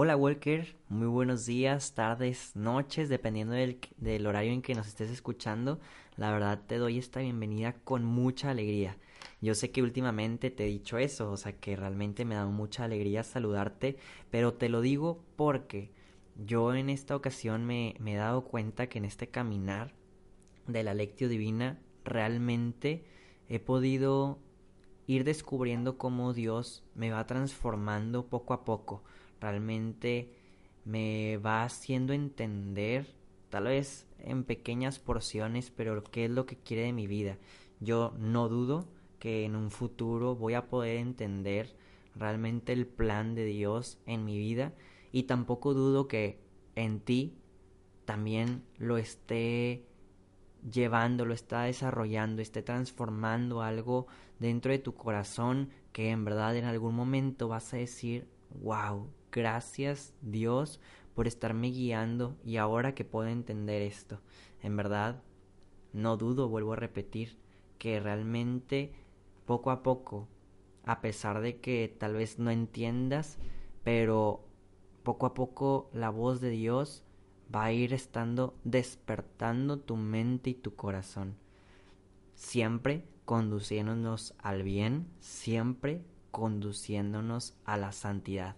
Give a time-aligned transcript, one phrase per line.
[0.00, 5.80] Hola Walker, muy buenos días, tardes, noches, dependiendo del, horario en que nos estés escuchando.
[6.16, 8.96] La verdad te doy esta bienvenida con mucha alegría.
[9.40, 12.84] Yo sé que últimamente te he dicho eso, o sea que realmente me da mucha
[12.84, 13.96] alegría saludarte,
[14.30, 15.90] pero te lo digo porque
[16.36, 19.94] yo en esta ocasión me, me he dado cuenta que en este caminar
[20.68, 23.04] de la lectio divina realmente
[23.48, 24.38] he podido
[25.08, 29.02] ir descubriendo cómo Dios me va transformando poco a poco
[29.40, 30.32] realmente
[30.84, 33.14] me va haciendo entender,
[33.50, 37.38] tal vez en pequeñas porciones, pero qué es lo que quiere de mi vida.
[37.80, 38.88] Yo no dudo
[39.18, 41.74] que en un futuro voy a poder entender
[42.14, 44.72] realmente el plan de Dios en mi vida
[45.12, 46.40] y tampoco dudo que
[46.74, 47.34] en ti
[48.04, 49.84] también lo esté
[50.72, 54.06] llevando, lo está desarrollando, esté transformando algo
[54.38, 58.28] dentro de tu corazón que en verdad en algún momento vas a decir,
[58.62, 60.80] wow, Gracias Dios
[61.14, 64.20] por estarme guiando y ahora que puedo entender esto.
[64.62, 65.22] En verdad,
[65.92, 67.36] no dudo, vuelvo a repetir,
[67.78, 68.92] que realmente
[69.46, 70.28] poco a poco,
[70.84, 73.38] a pesar de que tal vez no entiendas,
[73.82, 74.44] pero
[75.02, 77.02] poco a poco la voz de Dios
[77.54, 81.36] va a ir estando despertando tu mente y tu corazón.
[82.34, 88.56] Siempre conduciéndonos al bien, siempre conduciéndonos a la santidad.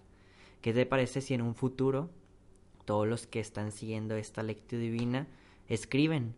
[0.61, 2.11] ¿Qué te parece si en un futuro
[2.85, 5.27] todos los que están siguiendo esta lectura divina
[5.69, 6.35] escriben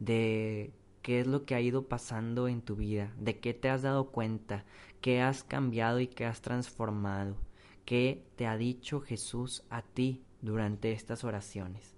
[0.00, 3.82] de qué es lo que ha ido pasando en tu vida, de qué te has
[3.82, 4.64] dado cuenta,
[5.00, 7.36] qué has cambiado y qué has transformado,
[7.84, 11.94] qué te ha dicho Jesús a ti durante estas oraciones.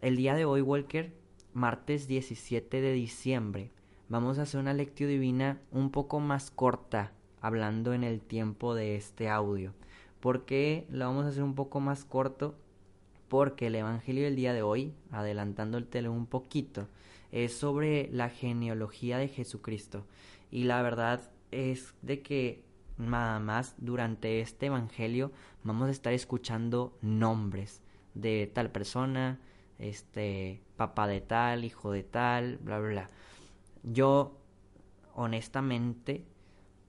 [0.00, 1.12] El día de hoy, Walker,
[1.52, 3.72] martes 17 de diciembre,
[4.08, 8.96] vamos a hacer una lectura divina un poco más corta, hablando en el tiempo de
[8.96, 9.74] este audio.
[10.20, 12.54] ¿Por qué lo vamos a hacer un poco más corto?
[13.28, 16.88] Porque el Evangelio del día de hoy, adelantando el tele un poquito,
[17.32, 20.04] es sobre la genealogía de Jesucristo.
[20.50, 22.62] Y la verdad es de que
[22.98, 25.32] nada más durante este Evangelio
[25.64, 27.82] vamos a estar escuchando nombres
[28.14, 29.38] de tal persona,
[29.78, 33.10] este, papá de tal, hijo de tal, bla, bla, bla.
[33.82, 34.36] Yo,
[35.14, 36.24] honestamente,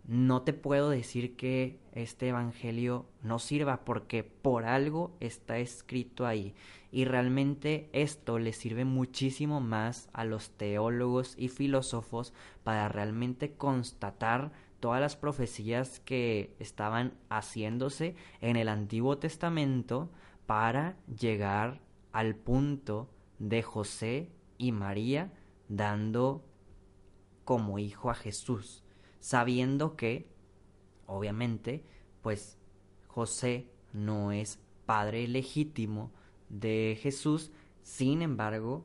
[0.05, 6.55] no te puedo decir que este Evangelio no sirva porque por algo está escrito ahí.
[6.91, 14.51] Y realmente esto le sirve muchísimo más a los teólogos y filósofos para realmente constatar
[14.79, 20.09] todas las profecías que estaban haciéndose en el Antiguo Testamento
[20.47, 21.79] para llegar
[22.11, 25.31] al punto de José y María
[25.69, 26.43] dando
[27.45, 28.83] como hijo a Jesús
[29.21, 30.27] sabiendo que,
[31.05, 31.85] obviamente,
[32.21, 32.57] pues
[33.07, 36.11] José no es padre legítimo
[36.49, 37.51] de Jesús,
[37.83, 38.83] sin embargo,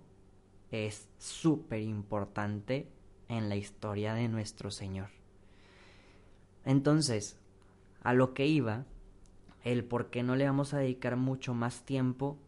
[0.70, 2.88] es súper importante
[3.28, 5.08] en la historia de nuestro Señor.
[6.64, 7.38] Entonces,
[8.02, 8.84] a lo que iba,
[9.64, 12.38] el por qué no le vamos a dedicar mucho más tiempo,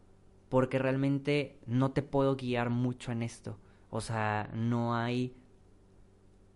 [0.47, 3.57] porque realmente no te puedo guiar mucho en esto.
[3.89, 5.33] O sea, no hay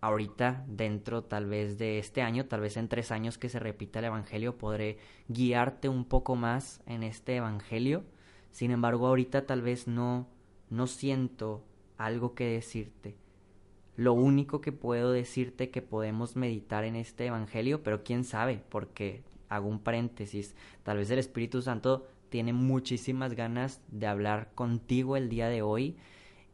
[0.04, 4.00] ahorita dentro tal vez de este año, tal vez en tres años que se repita
[4.00, 4.98] el Evangelio, podré
[5.28, 8.04] guiarte un poco más en este Evangelio.
[8.50, 10.28] Sin embargo, ahorita tal vez no,
[10.68, 11.64] no siento
[11.96, 13.16] algo que decirte.
[13.96, 19.22] Lo único que puedo decirte que podemos meditar en este Evangelio, pero quién sabe, porque
[19.48, 25.30] hago un paréntesis, tal vez el Espíritu Santo tiene muchísimas ganas de hablar contigo el
[25.30, 25.96] día de hoy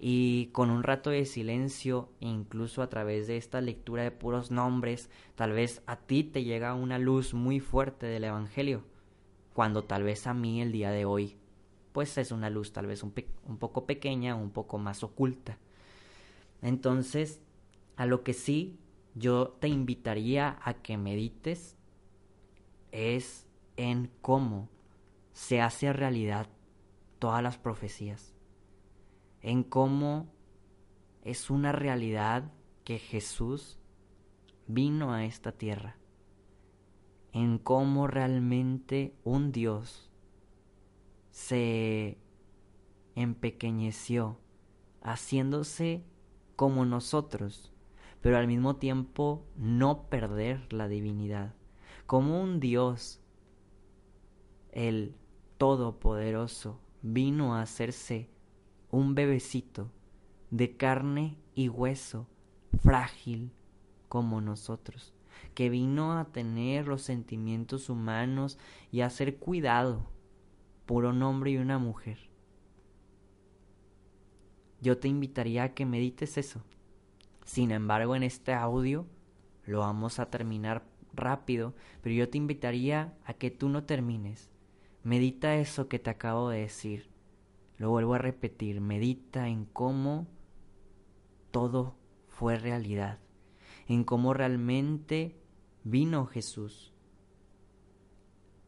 [0.03, 5.11] y con un rato de silencio, incluso a través de esta lectura de puros nombres,
[5.35, 8.83] tal vez a ti te llega una luz muy fuerte del Evangelio,
[9.53, 11.37] cuando tal vez a mí el día de hoy,
[11.93, 13.13] pues es una luz tal vez un,
[13.47, 15.59] un poco pequeña, un poco más oculta.
[16.63, 17.43] Entonces,
[17.97, 18.79] a lo que sí
[19.15, 21.77] yo te invitaría a que medites
[22.91, 23.47] es
[23.77, 24.71] en cómo
[25.35, 26.47] se hace realidad
[27.19, 28.33] todas las profecías
[29.43, 30.29] en cómo
[31.23, 32.53] es una realidad
[32.85, 33.79] que Jesús
[34.67, 35.97] vino a esta tierra,
[37.33, 40.11] en cómo realmente un Dios
[41.31, 42.19] se
[43.15, 44.39] empequeñeció,
[45.03, 46.05] haciéndose
[46.57, 47.73] como nosotros,
[48.21, 51.55] pero al mismo tiempo no perder la divinidad,
[52.07, 53.21] como un Dios,
[54.73, 55.15] el
[55.59, 58.31] Todopoderoso, vino a hacerse
[58.91, 59.91] un bebecito
[60.51, 62.27] de carne y hueso,
[62.83, 63.53] frágil
[64.09, 65.15] como nosotros,
[65.55, 68.59] que vino a tener los sentimientos humanos
[68.91, 70.11] y a ser cuidado
[70.87, 72.31] por un hombre y una mujer.
[74.81, 76.63] Yo te invitaría a que medites eso.
[77.45, 79.07] Sin embargo, en este audio
[79.67, 84.51] lo vamos a terminar rápido, pero yo te invitaría a que tú no termines.
[85.03, 87.10] Medita eso que te acabo de decir.
[87.81, 90.27] Lo vuelvo a repetir, medita en cómo
[91.51, 91.97] todo
[92.29, 93.21] fue realidad,
[93.89, 95.41] en cómo realmente
[95.83, 96.93] vino Jesús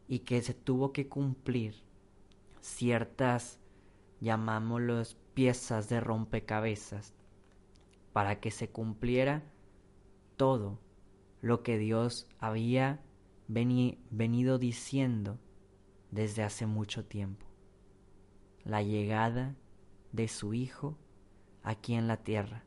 [0.09, 1.75] y que se tuvo que cumplir
[2.63, 3.61] ciertas,
[4.23, 7.13] llamámoslos, piezas de rompecabezas
[8.15, 9.43] para que se cumpliera
[10.39, 10.79] todo
[11.43, 13.03] lo que Dios había
[13.47, 15.39] venido diciendo
[16.11, 17.52] desde hace mucho tiempo.
[18.65, 19.55] La llegada
[20.13, 20.97] de su Hijo
[21.63, 22.65] aquí en la tierra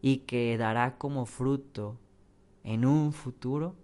[0.00, 1.98] y que dará como fruto
[2.64, 3.74] en un futuro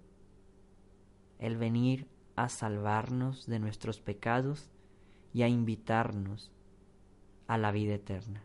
[1.38, 2.06] el venir
[2.36, 4.70] a salvarnos de nuestros pecados
[5.34, 6.52] y a invitarnos
[7.46, 8.44] a la vida eterna.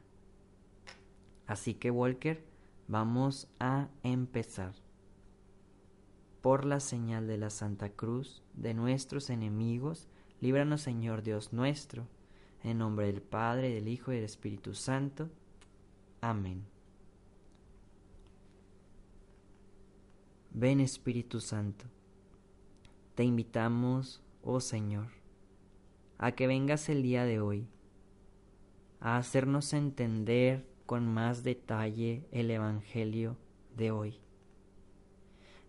[1.45, 2.43] Así que Walker,
[2.87, 4.73] vamos a empezar.
[6.41, 10.07] Por la señal de la Santa Cruz de nuestros enemigos,
[10.39, 12.07] líbranos Señor Dios nuestro,
[12.63, 15.29] en nombre del Padre, del Hijo y del Espíritu Santo.
[16.21, 16.65] Amén.
[20.51, 21.85] Ven Espíritu Santo,
[23.13, 25.09] te invitamos, oh Señor,
[26.17, 27.67] a que vengas el día de hoy
[28.99, 33.37] a hacernos entender con más detalle el Evangelio
[33.75, 34.19] de hoy,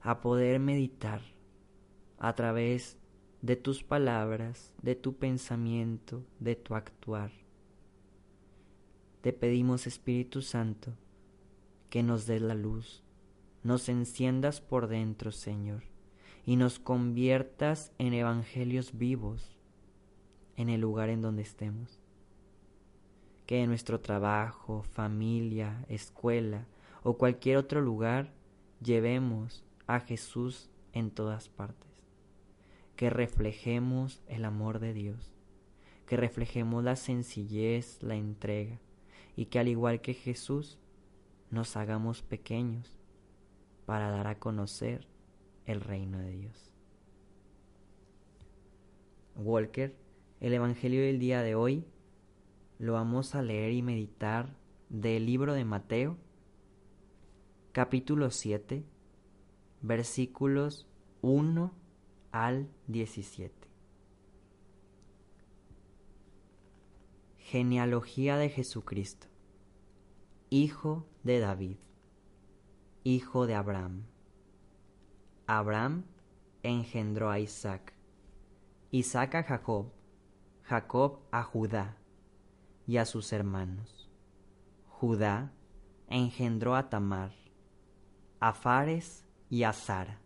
[0.00, 1.20] a poder meditar
[2.18, 2.96] a través
[3.42, 7.30] de tus palabras, de tu pensamiento, de tu actuar.
[9.20, 10.92] Te pedimos, Espíritu Santo,
[11.90, 13.02] que nos des la luz,
[13.62, 15.84] nos enciendas por dentro, Señor,
[16.46, 19.58] y nos conviertas en evangelios vivos
[20.56, 22.00] en el lugar en donde estemos.
[23.46, 26.66] Que en nuestro trabajo, familia, escuela
[27.02, 28.32] o cualquier otro lugar
[28.82, 31.87] llevemos a Jesús en todas partes.
[32.98, 35.32] Que reflejemos el amor de Dios.
[36.04, 38.80] Que reflejemos la sencillez, la entrega.
[39.36, 40.80] Y que al igual que Jesús,
[41.52, 42.98] nos hagamos pequeños
[43.86, 45.06] para dar a conocer
[45.64, 46.74] el reino de Dios.
[49.36, 49.94] Walker
[50.40, 51.84] el Evangelio del día de hoy
[52.80, 54.56] lo vamos a leer y meditar
[54.88, 56.16] del libro de Mateo,
[57.70, 58.82] capítulo 7,
[59.82, 60.88] versículos
[61.22, 61.77] 1
[62.38, 63.52] al 17.
[67.38, 69.26] Genealogía de Jesucristo,
[70.48, 71.78] hijo de David,
[73.02, 74.04] hijo de Abraham.
[75.48, 76.04] Abraham
[76.62, 77.92] engendró a Isaac,
[78.92, 79.90] Isaac a Jacob,
[80.62, 81.96] Jacob a Judá
[82.86, 84.08] y a sus hermanos.
[84.86, 85.52] Judá
[86.06, 87.32] engendró a Tamar,
[88.38, 90.20] a Fares y a Sara.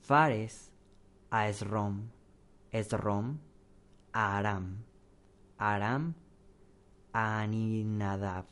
[0.00, 0.67] Fares
[1.30, 2.10] a Esrom,
[2.72, 3.38] Esrom
[4.12, 4.84] a Aram,
[5.58, 6.14] Aram
[7.12, 8.46] a Aninadab,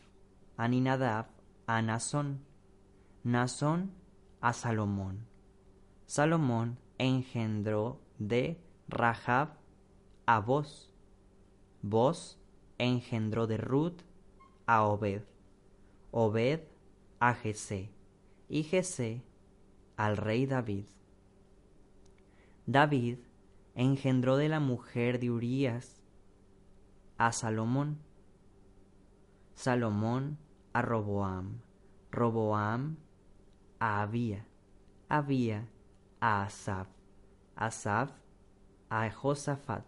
[0.56, 1.26] Aninadab
[1.66, 2.40] a Nazón,
[3.24, 3.92] Nazón
[4.40, 5.26] a Salomón.
[6.06, 9.56] Salomón engendró de Rahab
[10.26, 10.92] a vos.
[11.82, 12.38] Vos
[12.78, 14.02] engendró de Ruth
[14.66, 15.22] a Obed.
[16.10, 16.60] Obed
[17.18, 17.90] a Jesé.
[18.48, 19.22] Y Jesé
[19.96, 20.86] al rey David.
[22.66, 23.18] David
[23.74, 26.02] engendró de la mujer de Urías
[27.18, 27.98] a Salomón.
[29.54, 30.38] Salomón
[30.72, 31.60] a Roboam.
[32.10, 32.96] Roboam
[33.78, 34.46] a Abía.
[35.08, 35.68] Abía
[36.20, 36.88] a Asaf.
[37.54, 38.10] Asaf
[38.90, 39.84] a Josafat.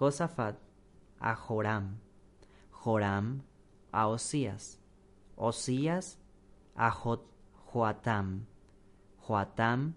[0.00, 0.56] Josafat
[1.20, 1.98] a Joram,
[2.70, 3.42] Joram
[3.92, 4.78] a Osías,
[5.36, 6.16] Osías
[6.74, 8.46] a Joatam,
[9.18, 9.92] Joatam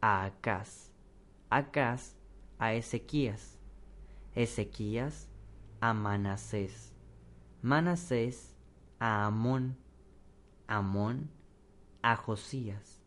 [0.00, 0.92] a Acaz,
[1.50, 2.14] Acaz
[2.58, 3.58] a Ezequías,
[4.34, 5.30] Ezequías
[5.80, 6.92] a Manasés,
[7.62, 8.54] Manasés
[8.98, 9.78] a Amón,
[10.66, 11.30] Amón
[12.02, 13.00] a Josías,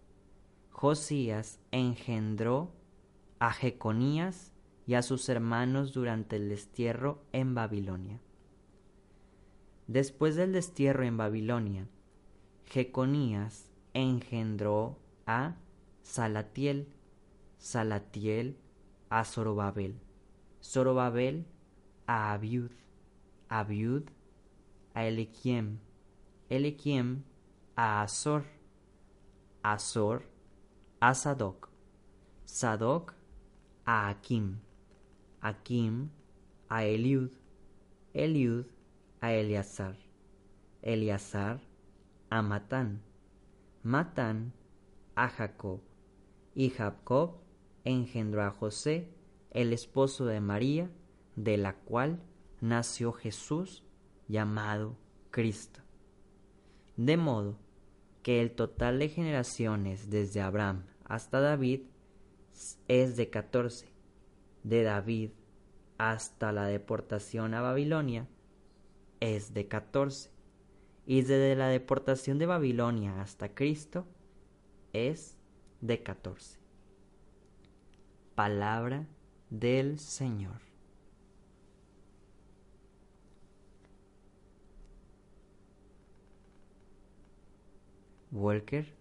[0.71, 2.71] Josías engendró
[3.37, 4.51] a Jeconías
[4.87, 8.19] y a sus hermanos durante el destierro en Babilonia.
[9.85, 11.87] Después del destierro en Babilonia,
[12.65, 15.57] Jeconías engendró a
[16.01, 16.87] Salatiel,
[17.61, 18.57] Salatiel
[19.07, 19.93] a Zorobabel,
[20.63, 21.45] Zorobabel
[22.07, 22.71] a Abiud,
[23.49, 24.09] Abiud
[24.95, 25.77] a Elequiem,
[26.49, 27.23] Elequiem
[27.75, 28.45] a Azor,
[29.61, 30.23] Azor
[30.99, 31.69] a Sadoc,
[32.45, 33.13] Sadoc
[33.85, 34.57] a Akim,
[35.43, 36.09] Akim
[36.67, 37.29] a Eliud,
[38.11, 38.65] Eliud
[39.21, 39.95] a Eleazar,
[40.81, 41.59] Eleazar
[42.31, 43.03] a Matán,
[43.83, 44.51] Matán
[45.15, 45.79] a Jacob,
[46.55, 47.40] y Jacob
[47.83, 49.09] engendró a José,
[49.51, 50.89] el esposo de María,
[51.35, 52.21] de la cual
[52.59, 53.83] nació Jesús
[54.27, 54.95] llamado
[55.31, 55.81] Cristo.
[56.97, 57.57] De modo
[58.23, 61.81] que el total de generaciones desde Abraham hasta David
[62.87, 63.91] es de catorce.
[64.63, 65.31] De David
[65.97, 68.27] hasta la deportación a Babilonia
[69.19, 70.31] es de catorce.
[71.05, 74.05] Y desde la deportación de Babilonia hasta Cristo
[74.93, 75.37] es
[75.81, 76.60] de catorce.
[78.41, 79.05] Palabra
[79.51, 80.61] del Señor.
[88.31, 88.95] Walker,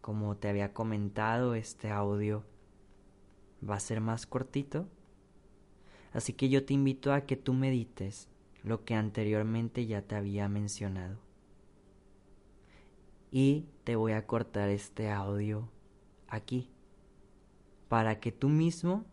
[0.00, 2.44] como te había comentado, este audio
[3.68, 4.86] va a ser más cortito.
[6.12, 8.28] Así que yo te invito a que tú medites
[8.62, 11.18] lo que anteriormente ya te había mencionado.
[13.32, 15.68] Y te voy a cortar este audio
[16.28, 16.70] aquí
[17.88, 19.04] para que tú mismo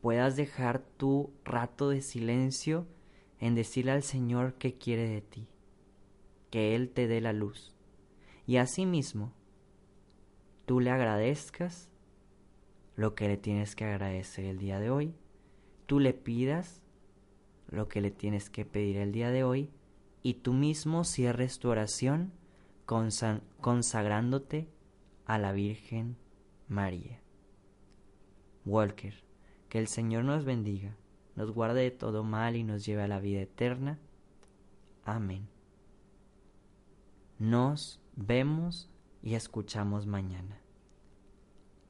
[0.00, 2.86] puedas dejar tu rato de silencio
[3.38, 5.48] en decirle al Señor qué quiere de ti
[6.50, 7.74] que Él te dé la luz.
[8.46, 9.32] Y asimismo,
[10.64, 11.90] tú le agradezcas
[12.94, 15.14] lo que le tienes que agradecer el día de hoy,
[15.86, 16.82] tú le pidas
[17.68, 19.70] lo que le tienes que pedir el día de hoy
[20.22, 22.32] y tú mismo cierres tu oración
[22.86, 24.70] consagrándote
[25.26, 26.16] a la Virgen
[26.68, 27.25] María.
[28.66, 29.14] Walker,
[29.68, 30.96] que el Señor nos bendiga,
[31.36, 33.98] nos guarde de todo mal y nos lleve a la vida eterna.
[35.04, 35.48] Amén.
[37.38, 38.90] Nos vemos
[39.22, 40.60] y escuchamos mañana.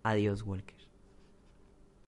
[0.02, 0.75] Adiós, Walker.